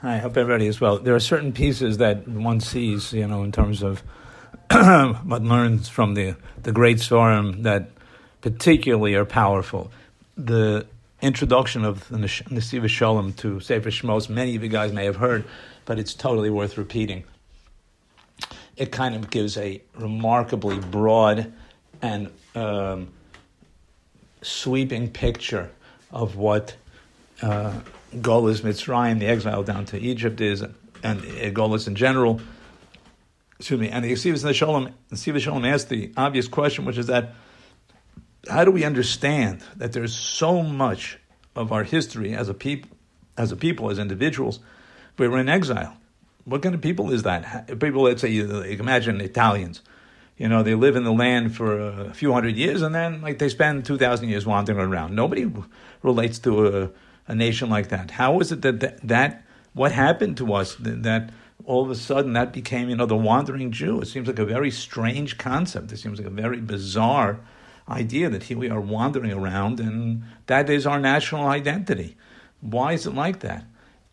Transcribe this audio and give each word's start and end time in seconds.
Hi, 0.00 0.14
I 0.14 0.18
hope 0.18 0.36
everybody 0.36 0.68
is 0.68 0.80
well. 0.80 1.00
There 1.00 1.16
are 1.16 1.20
certain 1.20 1.52
pieces 1.52 1.98
that 1.98 2.28
one 2.28 2.60
sees, 2.60 3.12
you 3.12 3.26
know, 3.26 3.42
in 3.42 3.50
terms 3.50 3.82
of 3.82 3.98
what 4.70 5.42
learns 5.42 5.88
from 5.88 6.14
the, 6.14 6.36
the 6.62 6.70
great 6.70 6.98
Svarim 6.98 7.64
that 7.64 7.90
particularly 8.40 9.16
are 9.16 9.24
powerful. 9.24 9.90
The 10.36 10.86
introduction 11.20 11.84
of 11.84 12.08
the 12.10 12.18
Nesivos 12.18 12.90
Shalom 12.90 13.32
to 13.32 13.58
Sefer 13.58 13.90
Shmos, 13.90 14.28
many 14.28 14.54
of 14.54 14.62
you 14.62 14.68
guys 14.68 14.92
may 14.92 15.04
have 15.04 15.16
heard, 15.16 15.44
but 15.84 15.98
it's 15.98 16.14
totally 16.14 16.48
worth 16.48 16.78
repeating. 16.78 17.24
It 18.76 18.92
kind 18.92 19.16
of 19.16 19.30
gives 19.30 19.56
a 19.56 19.82
remarkably 19.96 20.78
broad 20.78 21.52
and 22.02 22.30
um, 22.54 23.08
sweeping 24.42 25.10
picture 25.10 25.72
of 26.12 26.36
what 26.36 26.76
uh, 27.42 27.72
Golas 28.14 28.62
Mitzrayim, 28.62 29.18
the 29.18 29.26
exile 29.26 29.62
down 29.62 29.84
to 29.86 29.98
Egypt 29.98 30.40
is, 30.40 30.62
and 30.62 31.20
uh, 31.20 31.50
Golas 31.50 31.86
in 31.86 31.94
general. 31.94 32.40
Excuse 33.58 33.80
me. 33.80 33.88
And 33.88 34.04
the 34.04 34.12
Yesivas 34.12 34.42
and 34.42 34.50
the 34.50 34.54
Shalom, 34.54 34.94
the 35.08 35.16
Nesivos 35.16 35.40
Shalom 35.40 35.64
asked 35.64 35.88
the 35.88 36.12
obvious 36.16 36.48
question, 36.48 36.84
which 36.84 36.96
is 36.96 37.08
that 37.08 37.34
how 38.48 38.64
do 38.64 38.70
we 38.70 38.84
understand 38.84 39.62
that 39.76 39.92
there's 39.92 40.14
so 40.14 40.62
much 40.62 41.18
of 41.56 41.72
our 41.72 41.84
history 41.84 42.34
as 42.34 42.48
a 42.48 42.54
people, 42.54 42.90
as 43.36 43.52
a 43.52 43.56
people, 43.56 43.90
as 43.90 43.98
individuals, 43.98 44.60
we 45.18 45.28
were 45.28 45.38
in 45.38 45.48
exile? 45.48 45.96
What 46.44 46.62
kind 46.62 46.74
of 46.74 46.80
people 46.80 47.10
is 47.10 47.24
that? 47.24 47.78
People, 47.78 48.02
let's 48.02 48.22
say, 48.22 48.30
you, 48.30 48.60
imagine 48.62 49.20
Italians. 49.20 49.82
You 50.38 50.48
know, 50.48 50.62
they 50.62 50.74
live 50.74 50.94
in 50.94 51.02
the 51.02 51.12
land 51.12 51.54
for 51.56 51.78
a 51.78 52.14
few 52.14 52.32
hundred 52.32 52.56
years, 52.56 52.80
and 52.80 52.94
then 52.94 53.20
like 53.20 53.38
they 53.38 53.48
spend 53.48 53.84
two 53.84 53.98
thousand 53.98 54.28
years 54.28 54.46
wandering 54.46 54.78
around. 54.78 55.14
Nobody 55.14 55.52
relates 56.02 56.38
to 56.40 56.84
a 56.84 56.90
a 57.28 57.34
nation 57.34 57.70
like 57.70 57.90
that? 57.90 58.10
How 58.12 58.40
is 58.40 58.50
it 58.50 58.62
that 58.62 58.80
that, 58.80 59.06
that 59.06 59.44
what 59.74 59.92
happened 59.92 60.36
to 60.38 60.52
us 60.54 60.74
that, 60.76 61.04
that 61.04 61.30
all 61.64 61.84
of 61.84 61.90
a 61.90 61.94
sudden 61.94 62.32
that 62.32 62.52
became, 62.52 62.88
you 62.88 62.96
know, 62.96 63.06
the 63.06 63.16
wandering 63.16 63.70
Jew? 63.70 64.00
It 64.00 64.06
seems 64.06 64.26
like 64.26 64.38
a 64.38 64.44
very 64.44 64.70
strange 64.70 65.38
concept. 65.38 65.92
It 65.92 65.98
seems 65.98 66.18
like 66.18 66.26
a 66.26 66.30
very 66.30 66.60
bizarre 66.60 67.38
idea 67.88 68.28
that 68.28 68.44
here 68.44 68.58
we 68.58 68.68
are 68.68 68.80
wandering 68.80 69.32
around 69.32 69.78
and 69.78 70.24
that 70.46 70.68
is 70.68 70.86
our 70.86 70.98
national 70.98 71.46
identity. 71.46 72.16
Why 72.60 72.94
is 72.94 73.06
it 73.06 73.14
like 73.14 73.40
that? 73.40 73.64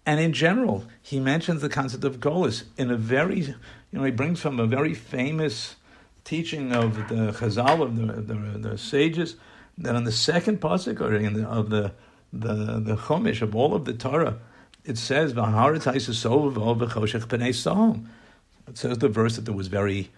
And 0.05 0.19
in 0.19 0.33
general, 0.33 0.85
he 1.01 1.19
mentions 1.19 1.61
the 1.61 1.69
concept 1.69 2.03
of 2.03 2.19
Golis 2.19 2.63
in 2.77 2.91
a 2.91 2.95
very, 2.95 3.39
you 3.39 3.55
know, 3.91 4.03
he 4.03 4.11
brings 4.11 4.39
from 4.39 4.59
a 4.59 4.67
very 4.67 4.93
famous 4.93 5.75
teaching 6.23 6.73
of 6.73 6.95
the 7.09 7.31
Chazal, 7.31 7.81
of 7.81 7.95
the, 7.95 8.33
the, 8.33 8.69
the 8.69 8.77
sages, 8.77 9.35
that 9.77 9.95
on 9.95 10.03
the 10.03 10.11
second 10.11 10.61
pasuk 10.61 11.01
or 11.01 11.15
in 11.15 11.43
of 11.43 11.69
the 11.69 11.93
the 12.39 12.79
the 12.79 12.95
Chumash 12.95 13.41
of 13.41 13.55
all 13.55 13.73
of 13.73 13.85
the 13.85 13.93
Torah, 13.93 14.39
it 14.83 14.97
says 14.97 15.33
It 18.67 18.77
says 18.77 18.97
the 18.97 19.09
verse 19.09 19.35
that 19.35 19.45
there 19.45 19.53
was 19.53 19.67
very 19.67 20.09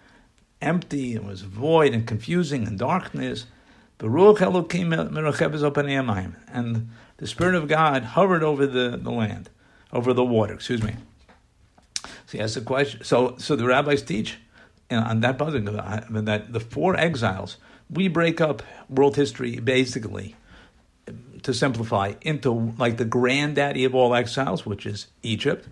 empty, 0.60 1.14
and 1.14 1.26
was 1.26 1.42
void 1.42 1.94
and 1.94 2.06
confusing 2.06 2.66
and 2.66 2.78
darkness. 2.78 3.46
And 4.00 4.10
the 7.16 7.26
Spirit 7.26 7.54
of 7.54 7.68
God 7.68 8.02
hovered 8.04 8.42
over 8.42 8.66
the, 8.66 8.98
the 9.00 9.10
land, 9.10 9.50
over 9.92 10.12
the 10.12 10.24
water, 10.24 10.54
excuse 10.54 10.82
me. 10.82 10.94
So 12.04 12.32
he 12.32 12.40
asks 12.40 12.56
a 12.56 12.60
question. 12.60 13.02
So, 13.04 13.36
so 13.38 13.56
the 13.56 13.66
rabbis 13.66 14.02
teach 14.02 14.38
and 14.90 15.04
on 15.04 15.20
that 15.20 15.38
puzzle, 15.38 15.60
that 15.60 16.52
the 16.52 16.60
four 16.60 16.96
exiles, 16.96 17.56
we 17.90 18.08
break 18.08 18.40
up 18.40 18.62
world 18.88 19.16
history 19.16 19.58
basically 19.60 20.34
to 21.48 21.54
simplify, 21.54 22.12
into 22.20 22.74
like 22.76 22.98
the 22.98 23.06
granddaddy 23.06 23.86
of 23.86 23.94
all 23.94 24.14
exiles, 24.14 24.66
which 24.66 24.84
is 24.84 25.06
Egypt, 25.22 25.66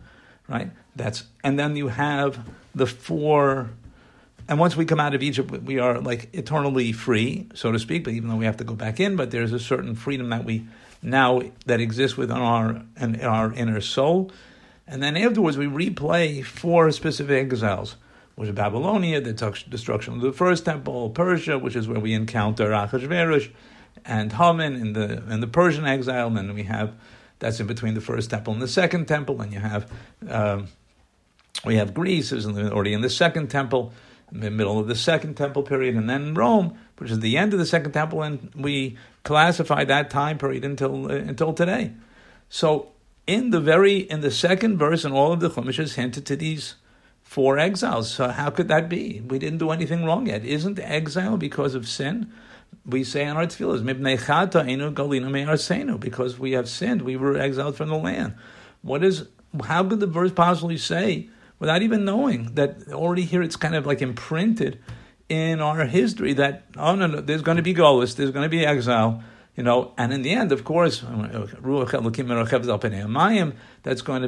right? 0.49 0.71
That's 0.97 1.25
and 1.45 1.59
then 1.59 1.77
you 1.77 1.89
have 1.89 2.49
the 2.75 2.87
four. 2.87 3.69
And 4.49 4.59
once 4.59 4.75
we 4.75 4.87
come 4.87 5.01
out 5.01 5.15
of 5.15 5.23
Egypt, 5.23 5.51
we 5.51 5.79
are 5.79 6.01
like 6.01 6.31
eternally 6.33 6.93
free, 6.93 7.49
so 7.53 7.73
to 7.73 7.79
speak. 7.79 8.05
But 8.05 8.15
even 8.15 8.31
though 8.31 8.37
we 8.37 8.47
have 8.47 8.57
to 8.57 8.65
go 8.65 8.75
back 8.75 8.99
in, 9.01 9.17
but 9.17 9.33
there's 9.33 9.53
a 9.53 9.59
certain 9.59 9.95
freedom 9.95 10.31
that 10.31 10.47
we 10.47 10.67
now 11.03 11.43
that 11.67 11.79
exists 11.79 12.17
within 12.17 12.39
our 12.39 12.81
and 12.97 13.21
our 13.21 13.53
inner 13.53 13.83
soul. 13.83 14.31
And 14.87 15.03
then 15.03 15.15
afterwards, 15.15 15.59
we 15.59 15.67
replay 15.67 16.43
four 16.43 16.91
specific 16.91 17.53
exiles, 17.53 17.97
which 18.35 18.49
is 18.49 18.55
Babylonia, 18.55 19.21
the 19.21 19.35
destruction 19.69 20.15
of 20.15 20.21
the 20.23 20.33
first 20.33 20.65
temple, 20.65 21.11
Persia, 21.11 21.59
which 21.59 21.77
is 21.77 21.87
where 21.87 22.01
we 22.01 22.15
encounter 22.15 22.71
Achashverosh, 22.71 23.51
and 24.07 24.33
Haman 24.33 24.75
in 24.77 24.93
the 24.93 25.23
in 25.33 25.41
the 25.41 25.47
Persian 25.47 25.87
exile, 25.87 26.29
and 26.29 26.37
then 26.37 26.55
we 26.55 26.65
have 26.65 26.95
that's 27.39 27.61
in 27.61 27.67
between 27.67 27.95
the 27.95 28.01
first 28.01 28.31
temple 28.31 28.53
and 28.53 28.63
the 28.63 28.69
second 28.69 29.07
temple, 29.07 29.41
and 29.41 29.53
you 29.53 29.61
have 29.61 29.91
um, 30.29 30.69
we 31.65 31.77
have 31.77 31.95
Greece 31.95 32.33
is 32.33 32.47
already 32.47 32.93
in 32.93 33.01
the 33.01 33.11
second 33.11 33.49
temple, 33.49 33.93
in 34.33 34.41
the 34.41 34.51
middle 34.51 34.79
of 34.79 34.89
the 34.89 34.95
second 34.95 35.37
temple 35.37 35.63
period, 35.63 35.95
and 35.97 36.09
then 36.09 36.35
Rome, 36.35 36.79
which 36.99 37.11
is 37.11 37.21
the 37.21 37.37
end 37.37 37.53
of 37.53 37.59
the 37.59 37.67
second 37.67 37.93
temple, 37.93 38.23
and 38.23 38.51
we 38.55 38.97
classify 39.23 39.85
that 39.85 40.11
time 40.11 40.39
period 40.39 40.65
until 40.65 41.07
uh, 41.07 41.15
until 41.15 41.53
today. 41.53 41.93
So 42.49 42.93
in 43.27 43.51
the 43.51 43.61
very 43.61 43.99
in 43.99 44.21
the 44.21 44.31
second 44.31 44.79
verse, 44.79 45.05
and 45.05 45.15
all 45.15 45.33
of 45.33 45.41
the 45.41 45.51
Chumash 45.51 45.95
hinted 45.95 46.27
to 46.27 46.37
these 46.37 46.77
four 47.23 47.59
exiles. 47.59 48.11
So 48.11 48.29
how 48.29 48.51
could 48.51 48.69
that 48.69 48.89
be? 48.89 49.21
We 49.21 49.39
didn't 49.39 49.59
do 49.59 49.71
anything 49.71 50.05
wrong 50.05 50.29
yet. 50.29 50.45
Isn't 50.45 50.79
exile 50.79 51.37
because 51.37 51.75
of 51.75 51.89
sin? 51.89 52.33
We 52.85 53.03
say 53.05 53.25
in 53.25 53.37
our 53.37 53.47
tefillahs, 53.47 53.85
because 56.01 56.39
we 56.39 56.53
have 56.53 56.69
sinned, 56.69 57.03
we 57.03 57.17
were 57.17 57.37
exiled 57.37 57.77
from 57.77 57.89
the 57.89 57.97
land. 57.97 58.35
What 58.83 59.03
is? 59.03 59.29
How 59.65 59.83
could 59.85 60.01
the 60.01 60.07
verse 60.07 60.33
possibly 60.33 60.77
say, 60.77 61.29
without 61.59 61.83
even 61.83 62.05
knowing 62.05 62.55
that 62.55 62.89
already 62.93 63.23
here 63.23 63.43
it's 63.43 63.57
kind 63.57 63.75
of 63.75 63.87
like 63.87 64.03
imprinted 64.03 64.79
in 65.29 65.61
our 65.61 65.87
history 65.87 66.33
that 66.35 66.65
oh 66.77 66.95
no, 66.95 67.07
no 67.07 67.21
there's 67.21 67.43
going 67.43 67.57
to 67.57 67.63
be 67.63 67.75
Golis, 67.75 68.15
there's 68.15 68.31
going 68.31 68.45
to 68.45 68.49
be 68.49 68.65
exile, 68.65 69.23
you 69.57 69.63
know, 69.63 69.93
and 69.97 70.13
in 70.13 70.21
the 70.21 70.33
end, 70.33 70.53
of 70.53 70.65
course, 70.65 71.01
that's 71.01 71.13
going 71.13 71.31
to 71.31 71.49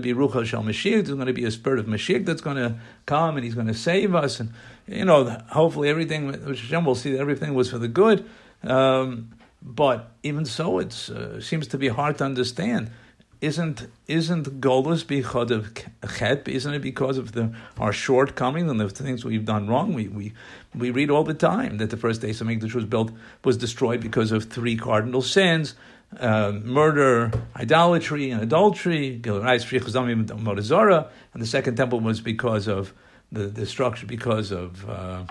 be 0.00 0.14
Ruach 0.14 0.44
Shel 0.46 0.62
Mashiach. 0.62 1.04
There's 1.04 1.10
going 1.10 1.26
to 1.26 1.32
be 1.34 1.44
a 1.44 1.50
spirit 1.50 1.78
of 1.78 1.86
Mashiach 1.86 2.24
that's 2.24 2.40
going 2.40 2.56
to 2.56 2.76
come, 3.04 3.36
and 3.36 3.44
He's 3.44 3.54
going 3.54 3.66
to 3.66 3.74
save 3.74 4.14
us, 4.14 4.40
and 4.40 4.52
you 4.86 5.04
know, 5.04 5.28
hopefully 5.50 5.90
everything. 5.90 6.28
Will 6.28 6.94
see 6.94 7.12
that 7.12 7.20
everything 7.20 7.52
was 7.52 7.70
for 7.70 7.76
the 7.78 7.88
good. 7.88 8.24
Um, 8.62 9.34
but 9.60 10.12
even 10.22 10.46
so, 10.46 10.78
it 10.78 11.10
uh, 11.10 11.40
seems 11.42 11.66
to 11.68 11.78
be 11.78 11.88
hard 11.88 12.16
to 12.18 12.24
understand. 12.24 12.90
Isn't 13.40 13.86
isn't 14.08 14.60
Golas 14.60 15.06
because 15.06 15.52
of 15.52 15.72
chet? 16.16 16.48
Isn't 16.48 16.74
it 16.74 16.82
because 16.82 17.18
of 17.18 17.32
the 17.32 17.54
our 17.78 17.92
shortcomings 17.92 18.68
and 18.68 18.80
the 18.80 18.90
things 18.90 19.24
we've 19.24 19.44
done 19.44 19.68
wrong? 19.68 19.94
We 19.94 20.08
we 20.08 20.32
we 20.74 20.90
read 20.90 21.08
all 21.08 21.22
the 21.22 21.34
time 21.34 21.78
that 21.78 21.90
the 21.90 21.96
first 21.96 22.20
Beis 22.20 22.42
HaMikdash 22.42 22.74
was 22.74 22.84
built 22.84 23.12
was 23.44 23.56
destroyed 23.56 24.00
because 24.00 24.32
of 24.32 24.46
three 24.46 24.76
cardinal 24.76 25.22
sins: 25.22 25.76
uh, 26.18 26.50
murder, 26.64 27.30
idolatry, 27.54 28.30
and 28.30 28.42
adultery. 28.42 29.20
And 29.24 29.48
the 31.34 31.46
second 31.46 31.76
temple 31.76 32.00
was 32.00 32.20
because 32.20 32.66
of 32.66 32.92
the 33.30 33.46
destruction, 33.46 34.08
because 34.08 34.50
of 34.50 34.88
uh, 34.90 35.24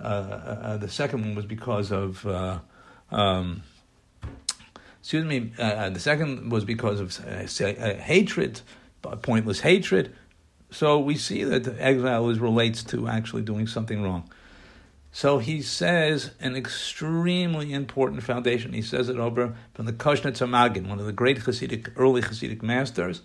uh, 0.00 0.04
uh, 0.04 0.76
the 0.76 0.88
second 0.88 1.22
one 1.22 1.34
was 1.34 1.46
because 1.46 1.90
of. 1.90 2.24
Uh, 2.24 2.60
um, 3.10 3.64
excuse 5.00 5.24
me, 5.24 5.52
uh, 5.58 5.90
the 5.90 6.00
second 6.00 6.50
was 6.52 6.64
because 6.64 7.00
of 7.00 7.18
uh, 7.26 7.64
uh, 7.64 7.94
hatred, 7.96 8.60
pointless 9.22 9.60
hatred. 9.60 10.14
So 10.70 11.00
we 11.00 11.16
see 11.16 11.42
that 11.44 11.66
exile 11.78 12.28
is, 12.28 12.38
relates 12.38 12.84
to 12.84 13.08
actually 13.08 13.42
doing 13.42 13.66
something 13.66 14.02
wrong. 14.02 14.30
So 15.12 15.38
he 15.38 15.60
says 15.62 16.30
an 16.38 16.54
extremely 16.54 17.72
important 17.72 18.22
foundation. 18.22 18.72
He 18.72 18.82
says 18.82 19.08
it 19.08 19.16
over 19.16 19.56
from 19.74 19.86
the 19.86 19.92
Kozhnitzer 19.92 20.48
Maggid, 20.48 20.86
one 20.86 21.00
of 21.00 21.06
the 21.06 21.12
great 21.12 21.38
Hasidic, 21.38 21.92
early 21.96 22.22
Hasidic 22.22 22.62
masters, 22.62 23.22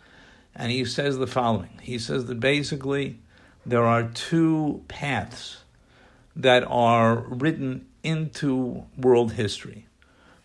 and 0.56 0.72
he 0.72 0.84
says 0.85 1.18
the 1.18 1.28
following. 1.28 1.78
He 1.81 1.99
says 1.99 2.26
that 2.26 2.40
basically 2.40 3.20
there 3.66 3.84
are 3.84 4.03
two 4.03 4.84
paths 4.88 5.64
that 6.35 6.64
are 6.67 7.17
written 7.28 7.85
into 8.03 8.85
world 8.97 9.34
history. 9.34 9.85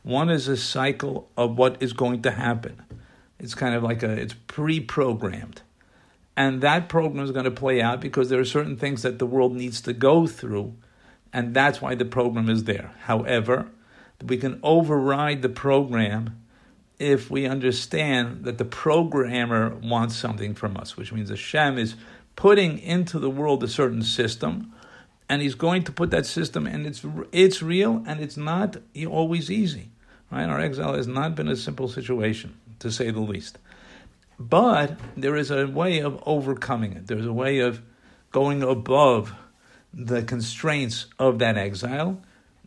One 0.02 0.30
is 0.30 0.48
a 0.48 0.56
cycle 0.56 1.28
of 1.36 1.58
what 1.58 1.82
is 1.82 1.92
going 1.92 2.22
to 2.22 2.30
happen. 2.30 2.82
It's 3.38 3.54
kind 3.54 3.74
of 3.74 3.82
like 3.82 4.02
a 4.02 4.10
it's 4.10 4.34
pre-programmed. 4.46 5.62
And 6.36 6.62
that 6.62 6.88
program 6.88 7.22
is 7.24 7.32
going 7.32 7.44
to 7.44 7.50
play 7.50 7.82
out 7.82 8.00
because 8.00 8.30
there 8.30 8.40
are 8.40 8.44
certain 8.44 8.76
things 8.76 9.02
that 9.02 9.18
the 9.18 9.26
world 9.26 9.54
needs 9.54 9.80
to 9.82 9.92
go 9.92 10.26
through, 10.26 10.74
and 11.32 11.52
that's 11.52 11.82
why 11.82 11.94
the 11.94 12.04
program 12.04 12.48
is 12.48 12.64
there. 12.64 12.92
However, 13.02 13.68
we 14.24 14.36
can 14.36 14.58
override 14.62 15.42
the 15.42 15.48
program 15.48 16.40
if 16.98 17.30
we 17.30 17.46
understand 17.46 18.44
that 18.44 18.58
the 18.58 18.64
programmer 18.64 19.74
wants 19.76 20.16
something 20.16 20.54
from 20.54 20.76
us, 20.76 20.96
which 20.96 21.12
means 21.12 21.30
Hashem 21.30 21.78
is 21.78 21.94
putting 22.36 22.78
into 22.78 23.18
the 23.18 23.30
world 23.30 23.62
a 23.62 23.68
certain 23.68 24.02
system 24.02 24.72
and 25.30 25.40
he's 25.40 25.54
going 25.54 25.84
to 25.84 25.92
put 25.92 26.10
that 26.10 26.26
system, 26.26 26.66
and 26.66 26.84
it's 26.84 27.02
it's 27.30 27.62
real, 27.62 28.02
and 28.04 28.20
it's 28.20 28.36
not 28.36 28.76
always 29.08 29.48
easy. 29.48 29.90
Right? 30.28 30.48
Our 30.48 30.60
exile 30.60 30.94
has 30.94 31.06
not 31.06 31.36
been 31.36 31.46
a 31.46 31.54
simple 31.54 31.86
situation, 31.86 32.56
to 32.80 32.90
say 32.90 33.12
the 33.12 33.20
least. 33.20 33.56
But 34.40 34.98
there 35.16 35.36
is 35.36 35.52
a 35.52 35.68
way 35.68 36.00
of 36.00 36.20
overcoming 36.26 36.94
it. 36.94 37.06
There's 37.06 37.26
a 37.26 37.32
way 37.32 37.60
of 37.60 37.80
going 38.32 38.64
above 38.64 39.32
the 39.94 40.22
constraints 40.22 41.06
of 41.18 41.38
that 41.38 41.56
exile 41.56 42.20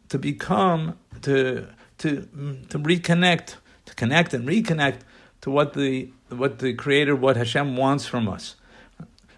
to 0.07 0.18
become 0.18 0.98
to 1.24 1.68
to 1.98 2.21
to 2.69 2.80
reconnect, 2.80 3.56
to 3.88 3.95
connect 3.95 4.33
and 4.33 4.48
reconnect 4.48 5.00
to 5.42 5.51
what 5.51 5.74
the 5.74 6.10
what 6.30 6.60
the 6.60 6.74
Creator, 6.74 7.18
what 7.18 7.36
Hashem 7.36 7.75
wants 7.75 8.06
from 8.06 8.30
us. 8.30 8.56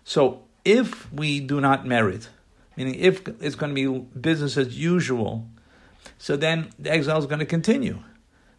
So 0.03 0.43
if 0.63 1.11
we 1.11 1.39
do 1.39 1.59
not 1.59 1.87
merit, 1.87 2.29
meaning 2.77 2.95
if 2.95 3.27
it's 3.41 3.55
going 3.55 3.73
to 3.73 3.75
be 3.75 4.19
business 4.19 4.57
as 4.57 4.77
usual, 4.77 5.47
so 6.17 6.35
then 6.35 6.69
the 6.79 6.91
exile 6.91 7.17
is 7.17 7.25
going 7.25 7.39
to 7.39 7.45
continue, 7.45 7.99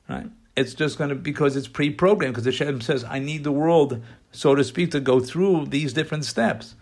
right? 0.08 0.30
It's 0.56 0.74
just 0.74 0.96
going 0.98 1.10
to 1.10 1.16
because 1.16 1.56
it's 1.56 1.68
pre-programmed 1.68 2.34
because 2.34 2.44
the 2.44 2.50
Hashem 2.50 2.80
says 2.80 3.04
I 3.04 3.18
need 3.18 3.44
the 3.44 3.52
world, 3.52 4.02
so 4.32 4.54
to 4.54 4.64
speak, 4.64 4.90
to 4.92 5.00
go 5.00 5.20
through 5.20 5.66
these 5.66 5.92
different 5.92 6.24
steps. 6.24 6.74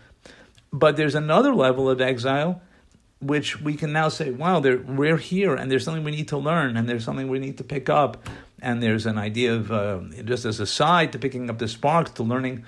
But 0.71 0.97
there's 0.97 1.15
another 1.15 1.53
level 1.53 1.89
of 1.89 2.01
exile 2.01 2.61
which 3.21 3.61
we 3.61 3.75
can 3.75 3.91
now 3.91 4.09
say, 4.09 4.29
wow, 4.29 4.59
we're 4.59 5.17
here 5.17 5.55
and 5.55 5.71
there's 5.71 5.83
something 5.83 6.03
we 6.03 6.11
need 6.11 6.27
to 6.27 6.37
learn 6.37 6.77
and 6.77 6.87
there's 6.87 7.03
something 7.03 7.27
we 7.27 7.39
need 7.39 7.57
to 7.57 7.63
pick 7.63 7.89
up. 7.89 8.27
And 8.61 8.81
there's 8.81 9.05
an 9.05 9.17
idea 9.17 9.53
of, 9.55 9.71
uh, 9.71 9.99
just 10.23 10.45
as 10.45 10.59
a 10.59 10.65
side 10.65 11.11
to 11.13 11.19
picking 11.19 11.49
up 11.49 11.59
the 11.59 11.67
sparks, 11.67 12.11
to 12.11 12.23
learning, 12.23 12.65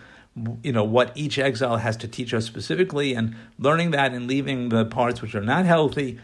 you 0.63 0.71
know, 0.71 0.83
what 0.83 1.11
each 1.15 1.39
exile 1.39 1.77
has 1.77 1.97
to 1.97 2.07
teach 2.07 2.33
us 2.33 2.45
specifically 2.45 3.13
and 3.13 3.35
learning 3.57 3.91
that 3.91 4.13
and 4.13 4.27
leaving 4.27 4.69
the 4.69 4.85
parts 4.85 5.21
which 5.21 5.35
are 5.35 5.41
not 5.41 5.65
healthy. 5.65 6.19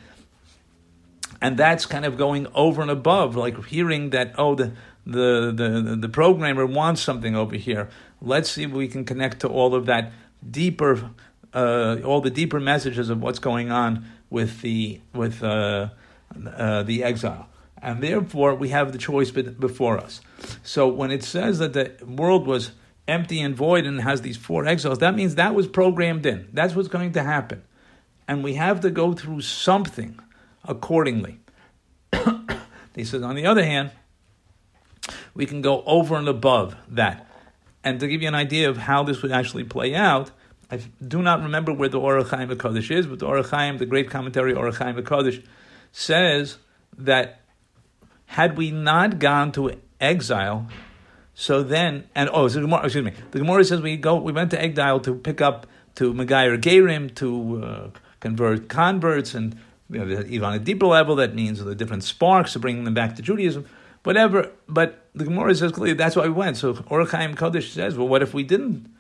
And 1.41 1.57
that's 1.57 1.85
kind 1.85 2.05
of 2.05 2.17
going 2.17 2.47
over 2.53 2.81
and 2.81 2.91
above, 2.91 3.35
like 3.35 3.65
hearing 3.65 4.11
that, 4.11 4.33
oh, 4.37 4.55
the, 4.55 4.71
the, 5.05 5.51
the, 5.53 5.97
the 5.99 6.09
programmer 6.09 6.65
wants 6.65 7.01
something 7.01 7.35
over 7.35 7.55
here. 7.55 7.89
Let's 8.21 8.49
see 8.51 8.63
if 8.63 8.71
we 8.71 8.87
can 8.87 9.03
connect 9.03 9.41
to 9.41 9.47
all 9.49 9.75
of 9.75 9.85
that 9.87 10.13
deeper 10.49 11.11
uh, 11.53 11.97
all 12.03 12.21
the 12.21 12.29
deeper 12.29 12.59
messages 12.59 13.09
of 13.09 13.21
what's 13.21 13.39
going 13.39 13.71
on 13.71 14.05
with 14.29 14.61
the 14.61 14.99
with 15.13 15.43
uh, 15.43 15.89
uh, 16.47 16.83
the 16.83 17.03
exile, 17.03 17.47
and 17.81 18.01
therefore 18.01 18.55
we 18.55 18.69
have 18.69 18.91
the 18.91 18.97
choice 18.97 19.31
before 19.31 19.97
us. 19.97 20.21
So 20.63 20.87
when 20.87 21.11
it 21.11 21.23
says 21.23 21.59
that 21.59 21.73
the 21.73 21.95
world 22.05 22.47
was 22.47 22.71
empty 23.07 23.41
and 23.41 23.55
void 23.55 23.85
and 23.85 24.01
has 24.01 24.21
these 24.21 24.37
four 24.37 24.65
exiles, 24.65 24.99
that 24.99 25.15
means 25.15 25.35
that 25.35 25.55
was 25.55 25.67
programmed 25.67 26.25
in. 26.25 26.47
That's 26.53 26.75
what's 26.75 26.87
going 26.87 27.13
to 27.13 27.23
happen, 27.23 27.63
and 28.27 28.43
we 28.43 28.55
have 28.55 28.81
to 28.81 28.89
go 28.89 29.13
through 29.13 29.41
something 29.41 30.19
accordingly. 30.65 31.39
he 32.95 33.03
says, 33.03 33.21
on 33.21 33.35
the 33.35 33.45
other 33.45 33.63
hand, 33.63 33.91
we 35.33 35.45
can 35.45 35.61
go 35.61 35.83
over 35.85 36.15
and 36.15 36.27
above 36.27 36.75
that. 36.87 37.27
And 37.83 37.99
to 37.99 38.07
give 38.07 38.21
you 38.21 38.27
an 38.27 38.35
idea 38.35 38.69
of 38.69 38.77
how 38.77 39.03
this 39.03 39.21
would 39.21 39.31
actually 39.31 39.65
play 39.65 39.93
out, 39.93 40.31
I 40.71 40.79
do 41.05 41.21
not 41.21 41.41
remember 41.41 41.73
where 41.73 41.89
the 41.89 41.99
Ohr 41.99 42.21
HaChaim 42.21 42.53
HaKadosh 42.53 42.89
is, 42.89 43.05
but 43.05 43.19
the 43.19 43.27
Ohr 43.27 43.43
HaChaim, 43.43 43.77
the 43.77 43.85
great 43.85 44.09
commentary 44.09 44.53
Ohr 44.53 44.71
HaChaim 44.71 45.01
HaKadosh, 45.01 45.43
says 45.91 46.57
that 46.97 47.41
had 48.25 48.57
we 48.57 48.71
not 48.71 49.19
gone 49.19 49.51
to 49.51 49.79
exile, 49.99 50.67
so 51.35 51.63
then, 51.63 52.05
and 52.15 52.29
oh, 52.31 52.47
so 52.47 52.61
Gemara, 52.61 52.85
excuse 52.85 53.05
me, 53.05 53.13
the 53.31 53.39
Gemara 53.39 53.63
says 53.63 53.81
we 53.81 53.97
go, 53.97 54.15
we 54.15 54.31
went 54.31 54.51
to 54.51 54.61
exile 54.61 54.99
to 55.01 55.15
pick 55.15 55.41
up, 55.41 55.67
to 55.95 56.13
Megayer 56.13 56.59
Gerim, 56.59 57.13
to 57.15 57.63
uh, 57.63 57.89
convert 58.19 58.67
converts, 58.67 59.35
and 59.35 59.55
you 59.89 60.03
know, 60.03 60.23
even 60.27 60.43
on 60.43 60.53
a 60.53 60.59
deeper 60.59 60.87
level, 60.87 61.15
that 61.17 61.35
means 61.35 61.63
the 61.63 61.75
different 61.75 62.03
sparks 62.03 62.53
to 62.53 62.59
bring 62.59 62.83
them 62.83 62.93
back 62.93 63.15
to 63.15 63.21
Judaism, 63.21 63.65
whatever. 64.03 64.51
But 64.67 65.07
the 65.13 65.25
Gemara 65.25 65.53
says 65.55 65.71
clearly 65.71 65.93
that's 65.93 66.15
why 66.15 66.23
we 66.23 66.29
went. 66.29 66.57
So 66.57 66.69
Ohr 66.89 67.05
HaChaim 67.05 67.35
Kodesh 67.35 67.69
says, 67.71 67.95
well, 67.95 68.07
what 68.07 68.23
if 68.23 68.33
we 68.33 68.43
didn't 68.43 68.93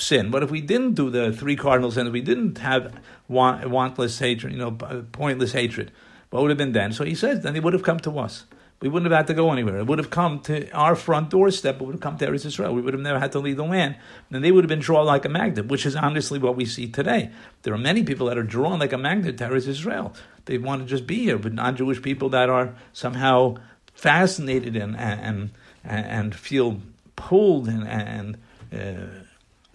sin. 0.00 0.30
What 0.30 0.42
if 0.42 0.50
we 0.50 0.60
didn't 0.60 0.94
do 0.94 1.10
the 1.10 1.32
three 1.32 1.56
cardinal 1.56 1.90
sins, 1.90 2.10
we 2.10 2.20
didn't 2.20 2.58
have 2.58 2.94
want, 3.28 3.64
wantless 3.64 4.18
hatred, 4.18 4.52
you 4.52 4.58
know, 4.58 4.72
pointless 5.12 5.52
hatred, 5.52 5.92
what 6.30 6.42
would 6.42 6.50
have 6.50 6.58
been 6.58 6.72
then? 6.72 6.92
So 6.92 7.04
he 7.04 7.14
says, 7.14 7.40
then 7.40 7.54
they 7.54 7.60
would 7.60 7.72
have 7.72 7.82
come 7.82 8.00
to 8.00 8.18
us. 8.18 8.44
We 8.80 8.88
wouldn't 8.88 9.12
have 9.12 9.18
had 9.18 9.26
to 9.26 9.34
go 9.34 9.52
anywhere. 9.52 9.78
It 9.78 9.86
would 9.86 9.98
have 9.98 10.08
come 10.08 10.40
to 10.40 10.70
our 10.70 10.96
front 10.96 11.28
doorstep. 11.28 11.76
It 11.76 11.84
would 11.84 11.96
have 11.96 12.00
come 12.00 12.16
to 12.16 12.26
Eretz 12.26 12.46
Israel. 12.46 12.74
We 12.74 12.80
would 12.80 12.94
have 12.94 13.02
never 13.02 13.18
had 13.18 13.32
to 13.32 13.38
leave 13.38 13.58
the 13.58 13.64
land. 13.64 13.96
And 14.30 14.42
they 14.42 14.50
would 14.50 14.64
have 14.64 14.70
been 14.70 14.80
drawn 14.80 15.04
like 15.04 15.26
a 15.26 15.28
magnet, 15.28 15.66
which 15.66 15.84
is 15.84 15.94
honestly 15.94 16.38
what 16.38 16.56
we 16.56 16.64
see 16.64 16.88
today. 16.88 17.30
There 17.62 17.74
are 17.74 17.78
many 17.78 18.04
people 18.04 18.28
that 18.28 18.38
are 18.38 18.42
drawn 18.42 18.78
like 18.78 18.94
a 18.94 18.98
magnet 18.98 19.36
to 19.38 19.48
Eretz 19.48 19.68
Israel. 19.68 20.14
They 20.46 20.56
want 20.56 20.80
to 20.80 20.86
just 20.88 21.06
be 21.06 21.16
here, 21.16 21.36
but 21.36 21.52
non-Jewish 21.52 22.00
people 22.00 22.30
that 22.30 22.48
are 22.48 22.74
somehow 22.94 23.56
fascinated 23.92 24.76
and 24.76 24.96
and 24.96 25.50
and, 25.84 26.34
feel 26.34 26.80
pulled 27.16 27.68
and 27.68 27.86
and 27.86 28.38
uh, 28.72 29.06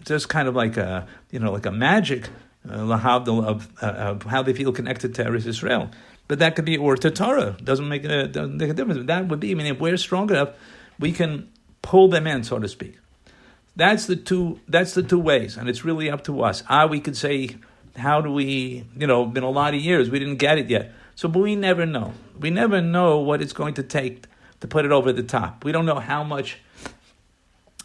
just 0.04 0.28
kind 0.28 0.48
of 0.48 0.56
like 0.56 0.76
a 0.76 1.06
you 1.30 1.38
know 1.38 1.52
like 1.52 1.66
a 1.66 1.70
magic 1.70 2.28
uh, 2.68 2.72
of, 2.72 3.68
uh, 3.80 3.86
of 3.86 4.22
how 4.24 4.42
they 4.42 4.52
feel 4.52 4.72
connected 4.72 5.14
to 5.14 5.24
Eretz 5.24 5.46
Israel. 5.46 5.90
But 6.28 6.40
that 6.40 6.56
could 6.56 6.64
be 6.64 6.76
or 6.76 6.96
to 6.96 7.10
Torah 7.10 7.56
doesn't 7.62 7.88
make 7.88 8.04
a 8.04 8.26
doesn't 8.26 8.56
make 8.56 8.70
a 8.70 8.74
difference. 8.74 9.06
That 9.06 9.28
would 9.28 9.40
be 9.40 9.52
I 9.52 9.54
mean 9.54 9.66
if 9.66 9.80
we're 9.80 9.96
strong 9.96 10.30
enough, 10.30 10.50
we 10.98 11.12
can 11.12 11.48
pull 11.82 12.08
them 12.08 12.26
in, 12.26 12.42
so 12.42 12.58
to 12.58 12.68
speak. 12.68 12.98
That's 13.76 14.06
the 14.06 14.16
two. 14.16 14.60
That's 14.66 14.94
the 14.94 15.02
two 15.02 15.20
ways, 15.20 15.56
and 15.56 15.68
it's 15.68 15.84
really 15.84 16.10
up 16.10 16.24
to 16.24 16.42
us. 16.42 16.62
Ah, 16.68 16.86
we 16.86 16.98
could 16.98 17.16
say, 17.16 17.56
how 17.96 18.20
do 18.22 18.32
we? 18.32 18.84
You 18.96 19.06
know, 19.06 19.26
been 19.26 19.44
a 19.44 19.50
lot 19.50 19.74
of 19.74 19.80
years, 19.80 20.10
we 20.10 20.18
didn't 20.18 20.36
get 20.36 20.58
it 20.58 20.70
yet. 20.70 20.92
So, 21.14 21.28
but 21.28 21.40
we 21.40 21.56
never 21.56 21.86
know. 21.86 22.12
We 22.38 22.50
never 22.50 22.80
know 22.80 23.18
what 23.18 23.40
it's 23.42 23.52
going 23.52 23.74
to 23.74 23.82
take 23.82 24.26
to 24.60 24.68
put 24.68 24.84
it 24.84 24.92
over 24.92 25.12
the 25.12 25.22
top. 25.22 25.64
We 25.64 25.72
don't 25.72 25.86
know 25.86 26.00
how 26.00 26.24
much 26.24 26.58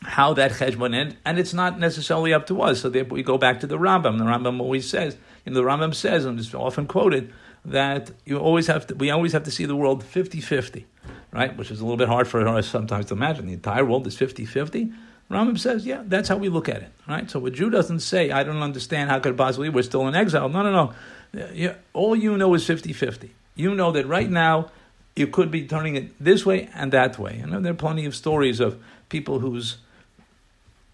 how 0.03 0.33
that 0.33 0.51
cheshbon 0.53 0.95
and, 0.95 1.15
and 1.23 1.37
it's 1.37 1.53
not 1.53 1.77
necessarily 1.79 2.33
up 2.33 2.47
to 2.47 2.59
us. 2.61 2.81
So 2.81 2.89
therefore, 2.89 3.15
we 3.15 3.23
go 3.23 3.37
back 3.37 3.59
to 3.59 3.67
the 3.67 3.77
Rambam. 3.77 4.17
The 4.17 4.23
Rambam 4.23 4.59
always 4.59 4.89
says, 4.89 5.15
and 5.45 5.55
the 5.55 5.61
Rambam 5.61 5.93
says, 5.93 6.25
and 6.25 6.39
it's 6.39 6.53
often 6.55 6.87
quoted, 6.87 7.31
that 7.65 8.11
you 8.25 8.37
always 8.37 8.67
have 8.67 8.87
to, 8.87 8.95
we 8.95 9.11
always 9.11 9.33
have 9.33 9.43
to 9.43 9.51
see 9.51 9.65
the 9.65 9.75
world 9.75 10.03
50-50, 10.03 10.85
right? 11.31 11.55
Which 11.55 11.71
is 11.71 11.79
a 11.79 11.83
little 11.83 11.97
bit 11.97 12.07
hard 12.07 12.27
for 12.27 12.47
us 12.47 12.67
sometimes 12.67 13.05
to 13.07 13.13
imagine. 13.13 13.47
The 13.47 13.53
entire 13.53 13.85
world 13.85 14.07
is 14.07 14.17
50-50. 14.17 14.93
Rambam 15.29 15.57
says, 15.57 15.85
yeah, 15.85 16.03
that's 16.05 16.27
how 16.27 16.35
we 16.37 16.49
look 16.49 16.67
at 16.67 16.77
it, 16.77 16.91
right? 17.07 17.29
So 17.29 17.45
a 17.45 17.51
Jew 17.51 17.69
doesn't 17.69 18.01
say, 18.01 18.31
I 18.31 18.43
don't 18.43 18.61
understand 18.61 19.09
how 19.09 19.19
could 19.19 19.37
possibly 19.37 19.69
we're 19.69 19.83
still 19.83 20.07
in 20.07 20.15
exile. 20.15 20.49
No, 20.49 20.63
no, 20.63 20.93
no. 21.33 21.75
All 21.93 22.15
you 22.15 22.35
know 22.37 22.53
is 22.53 22.67
50-50. 22.67 23.29
You 23.55 23.73
know 23.73 23.91
that 23.93 24.07
right 24.07 24.29
now 24.29 24.71
you 25.15 25.27
could 25.27 25.51
be 25.51 25.67
turning 25.67 25.95
it 25.95 26.11
this 26.19 26.45
way 26.45 26.69
and 26.73 26.91
that 26.91 27.17
way. 27.17 27.39
And 27.41 27.63
there 27.63 27.71
are 27.71 27.75
plenty 27.75 28.05
of 28.05 28.15
stories 28.15 28.59
of 28.59 28.81
people 29.07 29.39
whose 29.39 29.77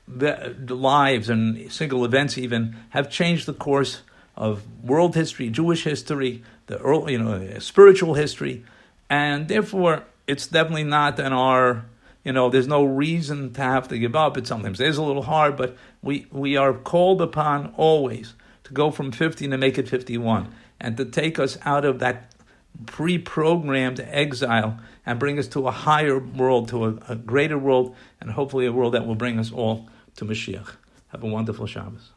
lives 0.07 1.29
and 1.29 1.71
single 1.71 2.05
events 2.05 2.37
even 2.37 2.75
have 2.89 3.09
changed 3.09 3.45
the 3.45 3.53
course 3.53 4.01
of 4.35 4.61
world 4.83 5.15
history, 5.15 5.49
Jewish 5.49 5.83
history, 5.83 6.43
the 6.67 6.77
early, 6.79 7.13
you 7.13 7.19
know, 7.19 7.59
spiritual 7.59 8.13
history, 8.13 8.63
and 9.09 9.47
therefore 9.47 10.03
it's 10.27 10.47
definitely 10.47 10.83
not 10.83 11.19
in 11.19 11.33
our, 11.33 11.85
you 12.23 12.33
know, 12.33 12.49
there's 12.49 12.67
no 12.67 12.83
reason 12.83 13.53
to 13.53 13.61
have 13.61 13.87
to 13.87 13.97
give 13.97 14.15
up. 14.15 14.37
It 14.37 14.47
sometimes 14.47 14.79
is 14.79 14.97
a 14.97 15.03
little 15.03 15.23
hard, 15.23 15.55
but 15.55 15.75
we 16.01 16.27
we 16.31 16.55
are 16.57 16.73
called 16.73 17.21
upon 17.21 17.73
always 17.77 18.33
to 18.65 18.73
go 18.73 18.91
from 18.91 19.11
50 19.11 19.47
to 19.47 19.57
make 19.57 19.77
it 19.77 19.87
51, 19.87 20.53
and 20.79 20.97
to 20.97 21.05
take 21.05 21.39
us 21.39 21.57
out 21.63 21.85
of 21.85 21.99
that 21.99 22.33
pre-programmed 22.85 23.99
exile 23.99 24.77
and 25.05 25.19
bring 25.19 25.39
us 25.39 25.47
to 25.47 25.67
a 25.67 25.71
higher 25.71 26.19
world, 26.19 26.67
to 26.69 26.85
a, 26.85 26.97
a 27.09 27.15
greater 27.15 27.57
world, 27.57 27.95
and 28.19 28.31
hopefully 28.31 28.65
a 28.65 28.71
world 28.71 28.93
that 28.93 29.07
will 29.07 29.15
bring 29.15 29.39
us 29.39 29.51
all 29.51 29.89
to 30.17 30.25
Mashiach. 30.25 30.75
Have 31.07 31.23
a 31.23 31.27
wonderful 31.27 31.65
Shabbos. 31.65 32.11